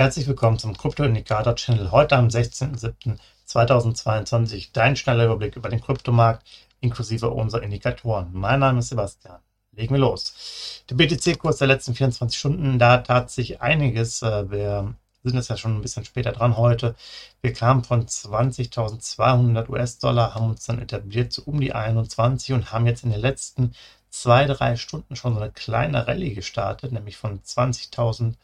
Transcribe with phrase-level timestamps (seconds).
[0.00, 4.70] Herzlich willkommen zum Krypto-Indikator-Channel heute am 16.07.2022.
[4.72, 6.42] Dein schneller Überblick über den Kryptomarkt
[6.80, 8.30] inklusive unserer Indikatoren.
[8.32, 9.40] Mein Name ist Sebastian.
[9.72, 10.82] Legen wir los.
[10.88, 14.22] Der BTC-Kurs der letzten 24 Stunden, da tat sich einiges.
[14.22, 16.94] Äh, wir sind jetzt ja schon ein bisschen später dran heute.
[17.42, 22.86] Wir kamen von 20.200 US-Dollar, haben uns dann etabliert zu um die 21 und haben
[22.86, 23.74] jetzt in den letzten
[24.08, 28.36] zwei, drei Stunden schon so eine kleine Rallye gestartet, nämlich von 20.000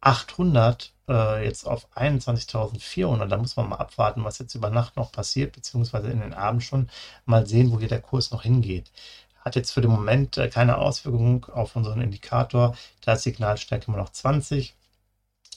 [0.00, 3.26] 800 äh, jetzt auf 21.400.
[3.26, 6.62] Da muss man mal abwarten, was jetzt über Nacht noch passiert, beziehungsweise in den Abend
[6.62, 6.88] schon
[7.26, 8.90] mal sehen, wo hier der Kurs noch hingeht.
[9.44, 12.76] Hat jetzt für den Moment äh, keine Auswirkung auf unseren Indikator.
[13.02, 14.74] Da ist Signalstärke immer noch 20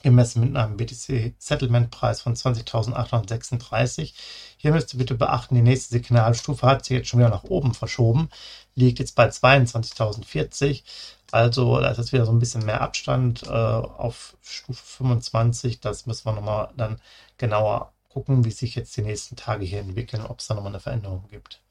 [0.03, 4.13] gemessen mit einem BTC-Settlement-Preis von 20.836.
[4.57, 7.73] Hier müsst ihr bitte beachten, die nächste Signalstufe hat sich jetzt schon wieder nach oben
[7.73, 8.29] verschoben,
[8.75, 10.83] liegt jetzt bei 22.040.
[11.31, 15.79] Also da ist jetzt wieder so ein bisschen mehr Abstand äh, auf Stufe 25.
[15.79, 16.99] Das müssen wir nochmal dann
[17.37, 20.79] genauer gucken, wie sich jetzt die nächsten Tage hier entwickeln, ob es da nochmal eine
[20.79, 21.61] Veränderung gibt.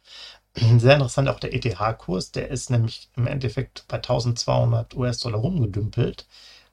[0.54, 6.26] Sehr interessant auch der ETH-Kurs, der ist nämlich im Endeffekt bei 1200 US-Dollar rumgedümpelt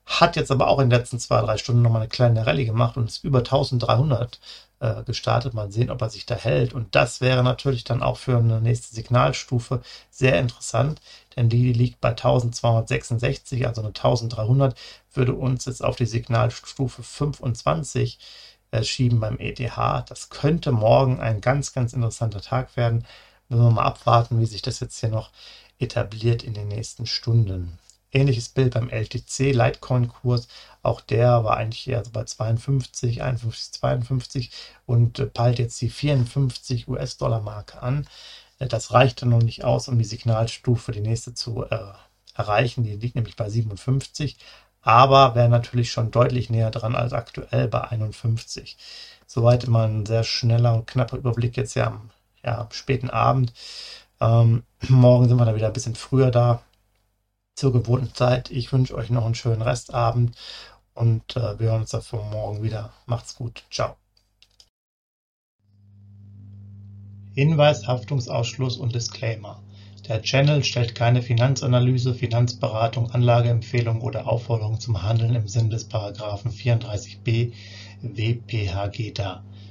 [0.09, 2.97] hat jetzt aber auch in den letzten zwei, drei Stunden nochmal eine kleine Rallye gemacht
[2.97, 4.39] und ist über 1300
[4.79, 5.53] äh, gestartet.
[5.53, 6.73] Mal sehen, ob er sich da hält.
[6.73, 10.99] Und das wäre natürlich dann auch für eine nächste Signalstufe sehr interessant,
[11.35, 14.75] denn die liegt bei 1266, also eine 1300,
[15.13, 18.17] würde uns jetzt auf die Signalstufe 25
[18.71, 19.77] äh, schieben beim ETH.
[20.09, 23.05] Das könnte morgen ein ganz, ganz interessanter Tag werden.
[23.47, 25.29] Wenn wir mal abwarten, wie sich das jetzt hier noch
[25.77, 27.77] etabliert in den nächsten Stunden.
[28.11, 30.47] Ähnliches Bild beim LTC Litecoin-Kurs.
[30.81, 34.51] Auch der war eigentlich eher so bei 52, 51, 52
[34.85, 38.07] und äh, peilt jetzt die 54 US-Dollar-Marke an.
[38.59, 41.77] Äh, das reichte noch nicht aus, um die Signalstufe, die nächste zu äh,
[42.35, 42.83] erreichen.
[42.83, 44.37] Die liegt nämlich bei 57,
[44.81, 48.77] aber wäre natürlich schon deutlich näher dran als aktuell bei 51.
[49.27, 52.09] Soweit immer ein sehr schneller und knapper Überblick jetzt ja am,
[52.43, 53.53] ja, späten Abend.
[54.21, 56.63] Ähm, morgen sind wir da wieder ein bisschen früher da
[57.59, 58.51] zur gewohnten Zeit.
[58.51, 60.35] Ich wünsche euch noch einen schönen Restabend
[60.93, 62.93] und äh, wir hören uns dafür morgen wieder.
[63.05, 63.63] Macht's gut.
[63.69, 63.97] Ciao.
[67.35, 69.61] Hinweis, Haftungsausschluss und Disclaimer.
[70.07, 76.51] Der Channel stellt keine Finanzanalyse, Finanzberatung, Anlageempfehlung oder Aufforderung zum Handeln im Sinne des Paragraphen
[76.51, 77.51] 34b
[78.01, 79.43] WPHG dar.